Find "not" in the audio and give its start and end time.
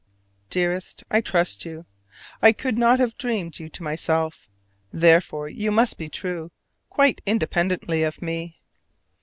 2.75-2.99